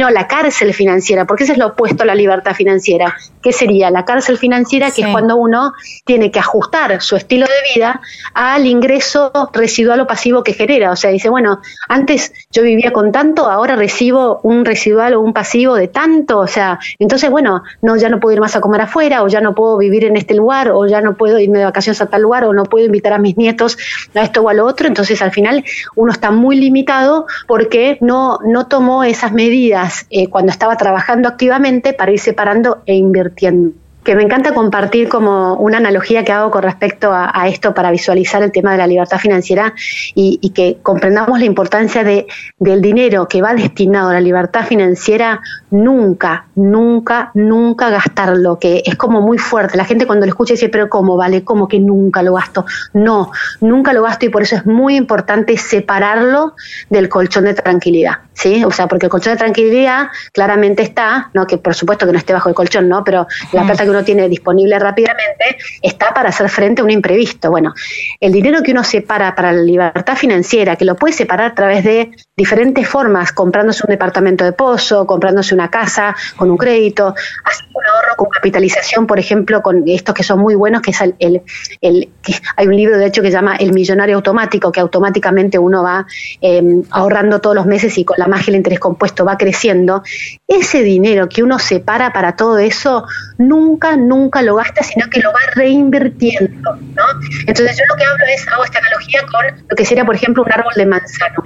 no, 0.00 0.10
la 0.10 0.26
cárcel 0.26 0.72
financiera, 0.72 1.26
porque 1.26 1.44
ese 1.44 1.52
es 1.52 1.58
lo 1.58 1.68
opuesto 1.68 2.04
a 2.04 2.06
la 2.06 2.14
libertad 2.14 2.54
financiera. 2.54 3.14
¿Qué 3.42 3.52
sería? 3.52 3.90
La 3.90 4.04
cárcel 4.04 4.38
financiera, 4.38 4.90
que 4.90 5.02
es 5.02 5.08
cuando 5.08 5.36
uno 5.36 5.74
tiene 6.04 6.30
que 6.30 6.38
ajustar 6.38 7.00
su 7.02 7.16
estilo 7.16 7.46
de 7.46 7.74
vida 7.74 8.00
al 8.34 8.66
ingreso 8.66 9.30
residual 9.52 10.00
o 10.00 10.06
pasivo 10.06 10.42
que 10.42 10.54
genera. 10.54 10.90
O 10.90 10.96
sea, 10.96 11.10
dice, 11.10 11.28
bueno, 11.28 11.60
antes 11.88 12.32
yo 12.50 12.62
vivía 12.62 12.92
con 12.92 13.12
tanto, 13.12 13.48
ahora 13.48 13.76
recibo 13.76 14.40
un 14.42 14.64
residual 14.64 15.14
o 15.14 15.20
un 15.20 15.32
pasivo 15.32 15.74
de 15.74 15.88
tanto. 15.88 16.38
O 16.38 16.46
sea, 16.46 16.78
entonces, 16.98 17.30
bueno, 17.30 17.62
no, 17.82 17.96
ya 17.96 18.08
no 18.08 18.20
puedo 18.20 18.34
ir 18.34 18.40
más 18.40 18.56
a 18.56 18.60
comer 18.60 18.80
afuera, 18.80 19.22
o 19.22 19.28
ya 19.28 19.40
no 19.42 19.54
puedo 19.54 19.76
vivir 19.76 20.04
en 20.04 20.16
este 20.16 20.34
lugar, 20.34 20.70
o 20.70 20.86
ya 20.86 21.02
no 21.02 21.14
puedo 21.14 21.38
irme 21.38 21.58
de 21.58 21.66
vacaciones 21.66 22.00
a 22.00 22.06
tal 22.06 22.22
lugar, 22.22 22.44
o 22.44 22.54
no 22.54 22.64
puedo 22.64 22.86
invitar 22.86 23.12
a 23.12 23.18
mis 23.18 23.36
nietos 23.36 23.76
a 24.14 24.22
esto 24.22 24.40
o 24.40 24.48
a 24.48 24.54
lo 24.54 24.64
otro. 24.64 24.86
Entonces, 24.86 25.20
al 25.20 25.30
final, 25.30 25.62
uno 25.94 26.10
está 26.10 26.30
muy 26.30 26.56
limitado 26.56 27.26
porque 27.46 27.98
no, 28.00 28.38
no 28.46 28.66
tomó 28.66 29.04
esas 29.04 29.32
medidas 29.32 29.89
eh, 30.10 30.28
cuando 30.28 30.50
estaba 30.50 30.76
trabajando 30.76 31.28
activamente 31.28 31.92
para 31.92 32.12
ir 32.12 32.18
separando 32.18 32.82
e 32.86 32.94
invirtiendo 32.94 33.72
que 34.04 34.14
me 34.14 34.22
encanta 34.22 34.54
compartir 34.54 35.08
como 35.08 35.54
una 35.54 35.78
analogía 35.78 36.24
que 36.24 36.32
hago 36.32 36.50
con 36.50 36.62
respecto 36.62 37.10
a, 37.12 37.48
esto 37.48 37.74
para 37.74 37.90
visualizar 37.90 38.42
el 38.42 38.52
tema 38.52 38.72
de 38.72 38.78
la 38.78 38.86
libertad 38.86 39.18
financiera 39.18 39.74
y, 40.14 40.50
que 40.50 40.78
comprendamos 40.82 41.38
la 41.38 41.44
importancia 41.44 42.02
de, 42.02 42.26
del 42.58 42.80
dinero 42.80 43.28
que 43.28 43.42
va 43.42 43.54
destinado 43.54 44.10
a 44.10 44.14
la 44.14 44.20
libertad 44.20 44.64
financiera, 44.66 45.40
nunca, 45.70 46.46
nunca, 46.54 47.30
nunca 47.34 47.90
gastarlo, 47.90 48.58
que 48.58 48.82
es 48.84 48.96
como 48.96 49.20
muy 49.20 49.38
fuerte. 49.38 49.76
La 49.76 49.84
gente 49.84 50.06
cuando 50.06 50.26
lo 50.26 50.30
escucha 50.30 50.54
dice, 50.54 50.68
pero 50.68 50.88
¿cómo 50.88 51.16
vale? 51.16 51.44
¿Cómo 51.44 51.68
que 51.68 51.78
nunca 51.78 52.22
lo 52.22 52.34
gasto? 52.34 52.64
No, 52.94 53.30
nunca 53.60 53.92
lo 53.92 54.02
gasto 54.02 54.26
y 54.26 54.28
por 54.30 54.42
eso 54.42 54.56
es 54.56 54.66
muy 54.66 54.96
importante 54.96 55.56
separarlo 55.56 56.54
del 56.88 57.08
colchón 57.08 57.44
de 57.44 57.54
tranquilidad. 57.54 58.18
¿sí? 58.40 58.64
O 58.64 58.70
sea, 58.70 58.88
porque 58.88 59.06
el 59.06 59.10
colchón 59.10 59.34
de 59.34 59.38
tranquilidad 59.38 60.08
claramente 60.32 60.82
está, 60.82 61.30
¿no? 61.34 61.46
que 61.46 61.58
por 61.58 61.74
supuesto 61.74 62.06
que 62.06 62.12
no 62.12 62.18
esté 62.18 62.32
bajo 62.32 62.48
el 62.48 62.54
colchón, 62.54 62.88
¿no? 62.88 63.04
pero 63.04 63.26
la 63.52 63.64
plata 63.64 63.84
que 63.84 63.89
uno 63.90 64.04
tiene 64.04 64.28
disponible 64.28 64.78
rápidamente 64.78 65.58
está 65.82 66.12
para 66.14 66.30
hacer 66.30 66.48
frente 66.48 66.82
a 66.82 66.84
un 66.84 66.90
imprevisto. 66.90 67.50
Bueno, 67.50 67.74
el 68.18 68.32
dinero 68.32 68.62
que 68.62 68.72
uno 68.72 68.84
separa 68.84 69.34
para 69.34 69.52
la 69.52 69.62
libertad 69.62 70.16
financiera, 70.16 70.76
que 70.76 70.84
lo 70.84 70.96
puede 70.96 71.12
separar 71.14 71.52
a 71.52 71.54
través 71.54 71.84
de 71.84 72.10
diferentes 72.36 72.88
formas, 72.88 73.32
comprándose 73.32 73.82
un 73.86 73.90
departamento 73.90 74.44
de 74.44 74.52
pozo, 74.52 75.06
comprándose 75.06 75.54
una 75.54 75.70
casa 75.70 76.16
con 76.36 76.50
un 76.50 76.56
crédito, 76.56 77.14
haciendo 77.44 77.78
un 77.78 77.86
ahorro 77.86 78.16
con 78.16 78.28
capitalización, 78.30 79.06
por 79.06 79.18
ejemplo, 79.18 79.62
con 79.62 79.82
estos 79.86 80.14
que 80.14 80.22
son 80.22 80.38
muy 80.40 80.54
buenos, 80.54 80.80
que 80.80 80.90
es 80.90 81.00
el, 81.00 81.14
el, 81.18 82.08
hay 82.56 82.66
un 82.66 82.76
libro 82.76 82.96
de 82.96 83.06
hecho 83.06 83.22
que 83.22 83.28
se 83.28 83.34
llama 83.34 83.56
El 83.56 83.72
millonario 83.72 84.16
automático, 84.16 84.72
que 84.72 84.80
automáticamente 84.80 85.58
uno 85.58 85.82
va 85.82 86.06
em, 86.40 86.82
ahorrando 86.90 87.40
todos 87.40 87.56
los 87.56 87.66
meses 87.66 87.96
y 87.98 88.04
con 88.04 88.16
la 88.18 88.26
magia 88.26 88.46
del 88.46 88.56
interés 88.56 88.80
compuesto 88.80 89.24
va 89.24 89.36
creciendo. 89.36 90.02
Ese 90.46 90.82
dinero 90.82 91.28
que 91.28 91.42
uno 91.42 91.58
separa 91.58 92.12
para 92.12 92.36
todo 92.36 92.58
eso, 92.58 93.04
nunca, 93.38 93.79
nunca 93.96 94.42
lo 94.42 94.56
gasta, 94.56 94.82
sino 94.82 95.08
que 95.10 95.20
lo 95.20 95.32
va 95.32 95.40
reinvirtiendo. 95.54 96.74
¿no? 96.74 97.04
Entonces 97.46 97.76
yo 97.76 97.84
lo 97.88 97.96
que 97.96 98.04
hablo 98.04 98.24
es, 98.34 98.46
hago 98.48 98.64
esta 98.64 98.78
analogía 98.78 99.20
con 99.30 99.44
lo 99.68 99.76
que 99.76 99.84
sería, 99.84 100.04
por 100.04 100.14
ejemplo, 100.14 100.42
un 100.42 100.52
árbol 100.52 100.72
de 100.76 100.86
manzano. 100.86 101.44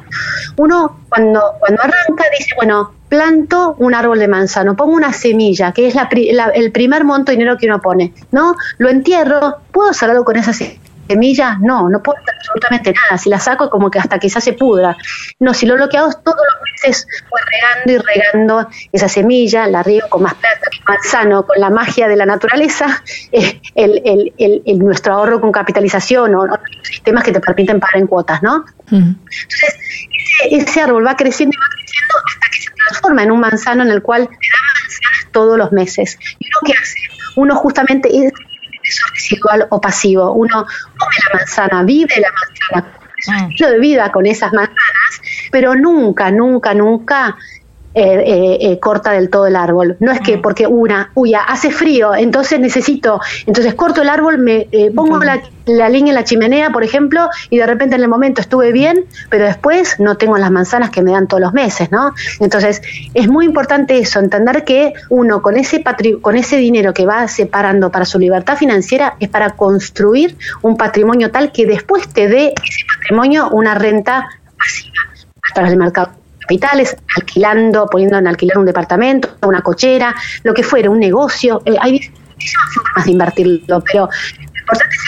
Uno 0.57 1.01
cuando, 1.09 1.55
cuando 1.59 1.83
arranca 1.83 2.25
dice, 2.39 2.55
bueno, 2.57 2.93
planto 3.09 3.77
un 3.79 3.95
árbol 3.95 4.19
de 4.19 4.29
manzano, 4.29 4.77
pongo 4.77 4.93
una 4.93 5.13
semilla, 5.13 5.73
que 5.73 5.87
es 5.87 5.95
la, 5.95 6.09
el 6.55 6.73
primer 6.73 7.05
monto 7.05 7.33
de 7.33 7.39
dinero 7.39 7.57
que 7.59 7.67
uno 7.67 7.81
pone, 7.81 8.13
¿no? 8.33 8.57
Lo 8.79 8.89
entierro, 8.89 9.59
¿puedo 9.73 9.91
hacer 9.91 10.11
algo 10.11 10.25
con 10.25 10.37
esa 10.37 10.53
semilla? 10.53 10.84
Semillas, 11.09 11.59
no, 11.61 11.89
no 11.89 12.03
puedo 12.03 12.19
hacer 12.19 12.35
absolutamente 12.37 12.93
nada. 12.93 13.19
Si 13.19 13.29
la 13.29 13.39
saco, 13.39 13.71
como 13.71 13.91
que 13.91 13.99
hasta 13.99 14.19
quizás 14.19 14.45
se 14.45 14.53
pudra. 14.53 14.97
No, 15.41 15.55
si 15.55 15.67
lo, 15.67 15.77
es 15.77 15.91
todos 15.91 16.15
los 16.25 16.63
meses 16.73 17.07
voy 17.31 17.41
regando 17.51 17.93
y 17.93 17.99
regando 17.99 18.69
esa 18.93 19.09
semilla, 19.09 19.67
la 19.67 19.83
riego 19.83 20.09
con 20.09 20.23
más 20.23 20.35
plata, 20.35 20.69
más 20.89 21.07
sano, 21.07 21.47
con 21.47 21.61
la 21.61 21.71
magia 21.71 22.09
de 22.09 22.17
la 22.17 22.27
naturaleza, 22.27 23.03
eh, 23.33 23.61
el, 23.75 24.03
el, 24.39 24.63
el, 24.65 24.79
nuestro 24.79 25.15
ahorro 25.15 25.41
con 25.41 25.53
capitalización 25.53 26.35
o, 26.35 26.47
sistemas 26.83 27.25
que 27.25 27.33
te 27.33 27.41
permiten 27.41 27.81
pagar 27.81 27.99
en 27.99 28.07
cuotas, 28.07 28.43
¿no? 28.43 28.65
Entonces, 28.91 29.79
ese, 30.51 30.81
árbol 30.81 31.07
va 31.07 31.17
creciendo 31.17 31.55
y 31.55 31.59
va 31.59 31.67
creciendo 31.71 32.15
hasta 32.27 32.51
que 32.51 32.61
se 32.61 32.71
transforma 32.71 33.23
en 33.23 33.31
un 33.31 33.41
manzano 33.41 33.83
en 33.83 33.91
el 33.91 34.03
cual 34.03 34.29
te 34.29 34.35
da 34.35 34.83
manzanas 34.83 35.33
todos 35.33 35.59
los 35.59 35.73
meses. 35.73 36.19
¿Y 36.39 36.47
uno 36.47 36.59
qué 36.67 36.73
hace? 36.73 36.99
Uno 37.37 37.57
justamente 37.57 38.09
es 38.09 38.33
eso 38.85 39.07
residual 39.13 39.67
o 39.71 39.81
pasivo. 39.81 40.33
Uno 40.33 40.67
come 40.97 41.17
la 41.29 41.39
manzana, 41.39 41.83
vive 41.83 42.21
la 42.21 42.29
manzana, 42.33 42.99
estilo 43.49 43.71
de 43.71 43.79
vida 43.79 44.13
con 44.13 44.27
esas 44.27 44.53
manzanas, 44.53 45.21
pero 45.51 45.75
nunca, 45.75 46.31
nunca, 46.31 46.75
nunca 46.75 47.37
eh, 47.97 48.25
eh, 48.27 48.59
eh, 48.61 48.81
corta 48.81 49.13
del 49.13 49.31
todo 49.31 49.47
el 49.47 49.55
árbol. 49.55 49.97
No 50.01 50.11
es 50.11 50.21
que 50.21 50.37
porque 50.39 50.67
una, 50.67 51.13
uy, 51.15 51.33
hace 51.35 51.71
frío, 51.71 52.13
entonces 52.13 52.59
necesito, 52.59 53.21
entonces 53.47 53.73
corto 53.75 54.03
el 54.03 54.09
árbol, 54.09 54.39
me 54.39 54.67
pongo 54.93 55.21
la, 55.21 55.41
la, 55.67 55.89
línea 55.89 56.11
en 56.11 56.17
la 56.17 56.25
chimenea, 56.25 56.71
por 56.71 56.83
ejemplo, 56.83 57.29
y 57.51 57.59
de 57.59 57.67
repente 57.67 57.95
en 57.95 58.03
el 58.03 58.09
momento 58.09 58.41
estuve 58.41 58.73
bien, 58.73 59.05
pero 59.31 59.45
después 59.45 60.01
no 60.01 60.17
tengo 60.17 60.37
las 60.39 60.51
manzanas 60.51 60.91
que 60.91 61.03
me 61.03 61.13
dan 61.13 61.29
todos 61.29 61.41
los 61.41 61.53
meses, 61.53 61.93
¿no? 61.93 62.13
Entonces 62.41 62.83
es 63.15 63.29
muy 63.29 63.47
importante 63.47 63.97
eso, 63.97 64.19
entender 64.19 64.65
que 64.65 64.93
uno 65.09 65.41
con 65.41 65.57
ese 65.57 65.85
con 66.21 66.37
ese 66.37 66.57
dinero 66.57 66.93
que 66.93 67.07
va 67.07 67.29
separando 67.29 67.93
para 67.93 68.07
su 68.07 68.19
libertad 68.19 68.57
financiera 68.57 69.15
es 69.21 69.29
para 69.29 69.51
construir 69.51 70.37
un 70.63 70.77
patrimonio 70.77 71.31
tal 71.31 71.53
que 71.53 71.65
después 71.65 72.09
te 72.09 72.27
dé 72.27 72.55
ese 72.61 72.85
patrimonio 72.93 73.51
una 73.51 73.77
renta 73.77 74.29
pasiva 74.59 74.99
a 75.49 75.55
través 75.55 75.71
del 75.71 75.79
mercado 75.79 76.24
capitales, 76.45 76.97
alquilando, 77.17 77.87
poniendo 77.87 78.19
en 78.19 78.27
alquilar 78.27 78.59
un 78.59 78.67
departamento, 78.67 79.29
una 79.43 79.63
cochera, 79.63 80.15
lo 80.43 80.53
que 80.53 80.63
fuera, 80.63 80.91
un 80.91 81.01
negocio. 81.01 81.63
Eh, 81.65 81.75
hay 81.81 81.93
muchísimas 81.93 82.75
formas 82.75 83.05
de 83.07 83.11
invertirlo, 83.11 83.83
pero 83.85 84.09
lo 84.09 84.59
importante 84.59 84.95
es 84.95 85.04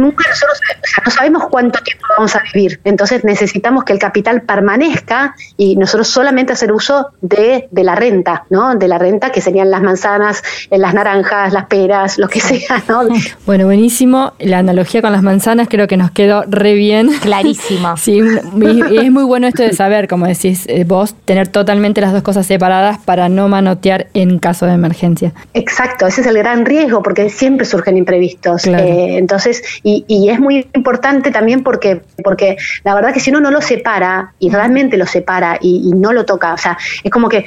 nunca 0.00 0.28
nosotros, 0.28 0.60
o 0.82 0.86
sea, 0.86 1.02
no 1.04 1.10
sabemos 1.10 1.44
cuánto 1.50 1.80
tiempo 1.80 2.04
vamos 2.16 2.34
a 2.34 2.42
vivir. 2.52 2.80
Entonces 2.84 3.24
necesitamos 3.24 3.84
que 3.84 3.92
el 3.92 3.98
capital 3.98 4.42
permanezca 4.42 5.34
y 5.56 5.76
nosotros 5.76 6.08
solamente 6.08 6.52
hacer 6.52 6.72
uso 6.72 7.08
de, 7.20 7.68
de 7.70 7.84
la 7.84 7.94
renta, 7.94 8.44
¿no? 8.50 8.74
De 8.74 8.88
la 8.88 8.98
renta 8.98 9.30
que 9.30 9.40
serían 9.40 9.70
las 9.70 9.82
manzanas, 9.82 10.42
eh, 10.70 10.78
las 10.78 10.94
naranjas, 10.94 11.52
las 11.52 11.66
peras, 11.66 12.18
lo 12.18 12.28
que 12.28 12.40
sea, 12.40 12.82
¿no? 12.88 13.02
Bueno, 13.46 13.64
buenísimo. 13.64 14.32
La 14.38 14.58
analogía 14.58 15.02
con 15.02 15.12
las 15.12 15.22
manzanas 15.22 15.68
creo 15.68 15.86
que 15.86 15.96
nos 15.96 16.10
quedó 16.10 16.44
re 16.46 16.74
bien. 16.74 17.10
Clarísimo. 17.20 17.96
sí, 17.96 18.20
y 18.20 18.98
es 18.98 19.10
muy 19.10 19.24
bueno 19.24 19.46
esto 19.46 19.62
de 19.62 19.72
saber, 19.72 20.08
como 20.08 20.26
decís 20.26 20.64
eh, 20.68 20.84
vos, 20.84 21.14
tener 21.24 21.48
totalmente 21.48 22.00
las 22.00 22.12
dos 22.12 22.22
cosas 22.22 22.46
separadas 22.46 22.98
para 22.98 23.28
no 23.28 23.48
manotear 23.48 24.08
en 24.14 24.38
caso 24.38 24.66
de 24.66 24.72
emergencia. 24.72 25.32
Exacto, 25.54 26.06
ese 26.06 26.20
es 26.20 26.26
el 26.26 26.38
gran 26.38 26.64
riesgo 26.64 27.02
porque 27.02 27.28
siempre 27.30 27.66
surgen 27.66 27.96
imprevistos. 27.96 28.66
Eh, 28.66 29.18
entonces, 29.18 29.62
y, 29.82 29.89
es 30.08 30.40
muy 30.40 30.68
importante 30.74 31.30
también 31.30 31.62
porque, 31.62 32.02
porque 32.22 32.56
la 32.84 32.94
verdad 32.94 33.12
que 33.12 33.20
si 33.20 33.30
uno 33.30 33.40
no 33.40 33.50
lo 33.50 33.60
separa 33.60 34.32
y 34.38 34.50
realmente 34.50 34.96
lo 34.96 35.06
separa 35.06 35.58
y, 35.60 35.90
no 35.94 36.12
lo 36.12 36.24
toca, 36.24 36.54
o 36.54 36.58
sea, 36.58 36.78
es 37.02 37.10
como 37.10 37.28
que, 37.28 37.44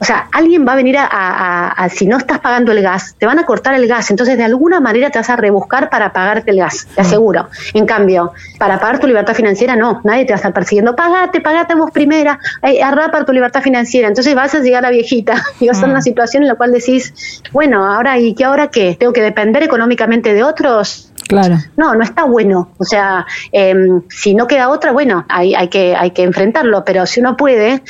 o 0.00 0.04
sea, 0.04 0.28
alguien 0.32 0.66
va 0.66 0.72
a 0.72 0.76
venir 0.76 0.96
a, 0.98 1.88
si 1.92 2.06
no 2.06 2.16
estás 2.16 2.38
pagando 2.38 2.72
el 2.72 2.82
gas, 2.82 3.14
te 3.18 3.26
van 3.26 3.38
a 3.38 3.44
cortar 3.44 3.74
el 3.74 3.86
gas, 3.86 4.10
entonces 4.10 4.36
de 4.36 4.44
alguna 4.44 4.80
manera 4.80 5.10
te 5.10 5.18
vas 5.18 5.28
a 5.30 5.36
rebuscar 5.36 5.90
para 5.90 6.12
pagarte 6.12 6.50
el 6.50 6.58
gas, 6.58 6.86
te 6.94 7.00
aseguro. 7.00 7.48
En 7.74 7.86
cambio, 7.86 8.32
para 8.58 8.78
pagar 8.78 9.00
tu 9.00 9.06
libertad 9.06 9.34
financiera, 9.34 9.76
no, 9.76 10.00
nadie 10.04 10.24
te 10.24 10.32
va 10.32 10.36
a 10.36 10.36
estar 10.36 10.52
persiguiendo, 10.52 10.94
pagate, 10.96 11.40
pagate 11.40 11.74
vos 11.74 11.90
primera, 11.90 12.38
eh, 12.62 12.82
arrapa 12.82 13.24
tu 13.24 13.32
libertad 13.32 13.62
financiera, 13.62 14.08
entonces 14.08 14.34
vas 14.34 14.54
a 14.54 14.60
llegar 14.60 14.84
a 14.84 14.90
viejita 14.90 15.34
y 15.60 15.66
vas 15.66 15.76
a 15.76 15.78
estar 15.78 15.88
en 15.88 15.92
una 15.92 16.02
situación 16.02 16.42
en 16.42 16.48
la 16.48 16.54
cual 16.54 16.72
decís, 16.72 17.42
bueno, 17.52 17.84
ahora, 17.84 18.18
¿y 18.18 18.34
qué 18.34 18.44
ahora 18.44 18.68
qué? 18.68 18.96
¿Tengo 18.98 19.12
que 19.12 19.22
depender 19.22 19.62
económicamente 19.62 20.34
de 20.34 20.42
otros? 20.42 21.09
Claro. 21.28 21.56
No, 21.76 21.94
no 21.94 22.02
está 22.02 22.24
bueno. 22.24 22.70
O 22.78 22.84
sea, 22.84 23.26
em, 23.52 24.02
si 24.08 24.34
no 24.34 24.46
queda 24.46 24.68
otra, 24.68 24.92
bueno, 24.92 25.24
hay, 25.28 25.54
hay, 25.54 25.68
que, 25.68 25.94
hay 25.94 26.10
que 26.10 26.22
enfrentarlo, 26.22 26.84
pero 26.84 27.06
si 27.06 27.20
uno 27.20 27.36
puede 27.36 27.82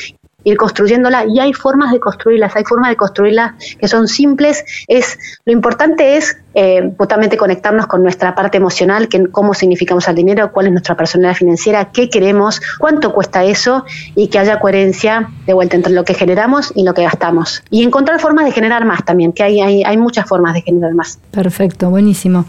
ir 0.45 0.57
construyéndola 0.57 1.27
y 1.27 1.39
hay 1.39 1.53
formas 1.53 1.93
de 1.93 2.01
construirlas, 2.01 2.57
hay 2.57 2.65
formas 2.65 2.91
de 2.91 2.97
construirlas 2.97 3.53
que 3.79 3.89
son 3.89 4.09
simples. 4.09 4.65
Es 4.89 5.19
lo 5.45 5.53
importante 5.53 6.17
es 6.17 6.39
eh, 6.55 6.93
justamente 6.97 7.37
conectarnos 7.37 7.87
con 7.87 8.03
nuestra 8.03 8.35
parte 8.35 8.57
emocional, 8.57 9.09
que 9.09 9.29
cómo 9.29 9.55
significamos 9.55 10.09
el 10.09 10.17
dinero, 10.17 10.51
cuál 10.53 10.67
es 10.67 10.73
nuestra 10.73 10.97
personalidad 10.97 11.37
financiera, 11.37 11.91
qué 11.93 12.11
queremos, 12.11 12.61
cuánto 12.79 13.13
cuesta 13.13 13.45
eso 13.45 13.85
y 14.17 14.29
que 14.29 14.39
haya 14.39 14.59
coherencia 14.59 15.31
de 15.47 15.53
vuelta 15.53 15.77
entre 15.77 15.93
lo 15.93 16.05
que 16.05 16.15
generamos 16.15 16.73
y 16.75 16.85
lo 16.85 16.95
que 16.95 17.03
gastamos. 17.03 17.63
Y 17.71 17.85
encontrar 17.85 18.21
formas 18.21 18.45
de 18.47 18.53
generar 18.53 18.85
más 18.85 19.05
también, 19.05 19.33
que 19.33 19.43
hay, 19.43 19.61
hay, 19.61 19.85
hay 19.85 19.97
muchas 19.97 20.27
formas 20.27 20.55
de 20.55 20.63
generar 20.63 20.93
más. 20.95 21.19
Perfecto, 21.31 21.91
buenísimo. 21.91 22.45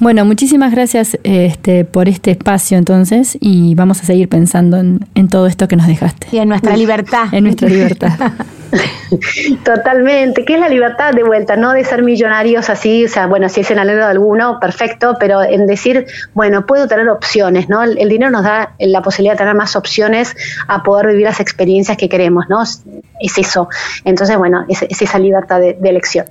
Bueno, 0.00 0.24
muchísimas 0.24 0.72
gracias 0.72 1.16
este, 1.22 1.84
por 1.84 2.08
este 2.08 2.32
espacio 2.32 2.76
entonces 2.76 3.38
y 3.40 3.74
vamos 3.74 4.00
a 4.00 4.04
seguir 4.04 4.28
pensando 4.28 4.78
en, 4.78 5.06
en 5.14 5.28
todo 5.28 5.46
esto 5.46 5.68
que 5.68 5.76
nos 5.76 5.86
dejaste. 5.86 6.26
Y 6.32 6.38
en 6.38 6.48
nuestra 6.48 6.76
libertad. 6.76 7.26
En 7.32 7.44
nuestra 7.44 7.68
libertad. 7.68 8.12
Totalmente. 9.64 10.44
¿Qué 10.44 10.54
es 10.54 10.60
la 10.60 10.68
libertad 10.68 11.12
de 11.12 11.22
vuelta? 11.22 11.56
No 11.56 11.72
de 11.72 11.84
ser 11.84 12.02
millonarios 12.02 12.70
así, 12.70 13.04
o 13.04 13.08
sea, 13.08 13.26
bueno, 13.26 13.43
bueno, 13.44 13.52
si 13.52 13.60
es 13.60 13.70
en 13.70 13.78
anhelo 13.78 14.06
de 14.06 14.10
alguno, 14.12 14.58
perfecto, 14.58 15.16
pero 15.20 15.42
en 15.42 15.66
decir, 15.66 16.06
bueno, 16.32 16.64
puedo 16.64 16.88
tener 16.88 17.08
opciones, 17.10 17.68
¿no? 17.68 17.82
El, 17.82 18.08
dinero 18.08 18.30
nos 18.30 18.44
da 18.44 18.74
la 18.78 19.02
posibilidad 19.02 19.34
de 19.34 19.38
tener 19.38 19.54
más 19.54 19.76
opciones 19.76 20.34
a 20.66 20.82
poder 20.82 21.08
vivir 21.08 21.24
las 21.26 21.40
experiencias 21.40 21.98
que 21.98 22.08
queremos, 22.08 22.46
¿no? 22.48 22.62
Es 22.62 23.36
eso. 23.36 23.68
Entonces, 24.04 24.38
bueno, 24.38 24.64
es, 24.68 24.82
esa 24.88 25.18
libertad 25.18 25.60
de, 25.60 25.76
elección. 25.82 26.24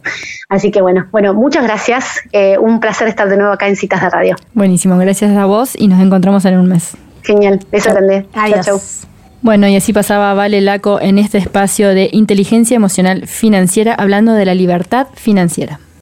Así 0.50 0.72
que 0.72 0.82
bueno, 0.82 1.05
bueno, 1.12 1.36
muchas 1.36 1.63
gracias. 1.63 2.20
Eh, 2.32 2.58
un 2.58 2.79
placer 2.79 3.08
estar 3.08 3.29
de 3.29 3.38
nuevo 3.38 3.53
acá 3.53 3.67
en 3.67 3.75
Citas 3.75 4.01
de 4.01 4.10
Radio. 4.10 4.36
Buenísimo, 4.53 4.98
gracias 4.98 5.38
a 5.38 5.46
vos 5.46 5.74
y 5.77 5.88
nos 5.88 6.01
encontramos 6.01 6.46
en 6.46 6.58
un 6.58 6.67
mes. 6.67 6.98
Genial, 7.22 7.60
beso 7.72 7.91
grande. 7.91 8.25
Adiós. 8.34 9.05
Bueno, 9.43 9.67
y 9.67 9.75
así 9.75 9.93
pasaba 9.93 10.34
Vale 10.34 10.62
Laco 10.62 11.00
en 11.01 11.20
este 11.20 11.38
espacio 11.38 11.89
de 11.89 12.10
inteligencia 12.12 12.75
emocional 12.75 13.27
financiera 13.27 13.93
hablando 13.93 14.34
de 14.34 14.46
la 14.46 14.55
libertad 14.55 15.08
financiera. 15.13 15.79